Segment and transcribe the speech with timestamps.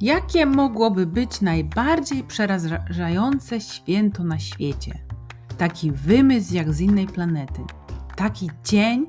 [0.00, 4.98] Jakie mogłoby być najbardziej przerażające święto na świecie?
[5.58, 7.62] Taki wymysł jak z innej planety.
[8.16, 9.06] Taki dzień,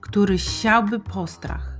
[0.00, 1.78] który siałby postrach.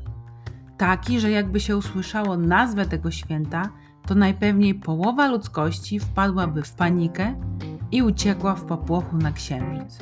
[0.79, 3.69] Taki, że jakby się usłyszało nazwę tego święta,
[4.07, 7.35] to najpewniej połowa ludzkości wpadłaby w panikę
[7.93, 9.99] i uciekła w popłochu na księżyc.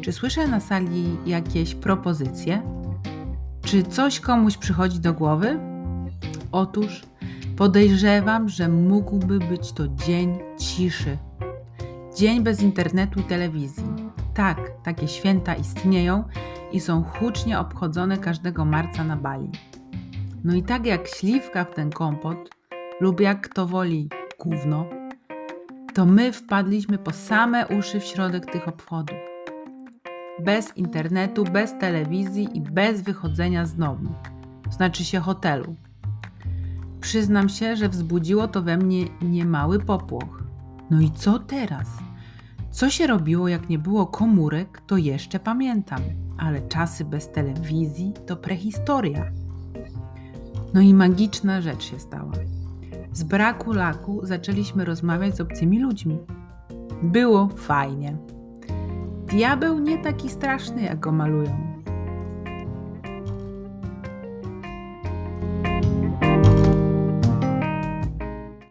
[0.00, 2.62] Czy słyszę na sali jakieś propozycje?
[3.62, 5.60] Czy coś komuś przychodzi do głowy?
[6.52, 7.02] Otóż
[7.58, 11.18] podejrzewam, że mógłby być to dzień ciszy.
[12.16, 13.84] Dzień bez internetu i telewizji.
[14.34, 16.24] Tak, takie święta istnieją
[16.72, 19.50] i są hucznie obchodzone każdego marca na Bali.
[20.44, 22.50] No i tak jak śliwka w ten kompot,
[23.00, 24.86] lub jak kto woli gówno,
[25.94, 29.18] to my wpadliśmy po same uszy w środek tych obchodów.
[30.44, 34.14] Bez internetu, bez telewizji i bez wychodzenia z domu,
[34.70, 35.76] znaczy się hotelu.
[37.00, 40.42] Przyznam się, że wzbudziło to we mnie niemały popłoch.
[40.90, 41.88] No i co teraz?
[42.70, 46.00] Co się robiło, jak nie było komórek, to jeszcze pamiętam,
[46.38, 49.24] ale czasy bez telewizji to prehistoria.
[50.74, 52.32] No i magiczna rzecz się stała.
[53.12, 56.18] Z braku laku zaczęliśmy rozmawiać z obcymi ludźmi.
[57.02, 58.16] Było fajnie.
[59.26, 61.77] Diabeł nie taki straszny, jak go malują.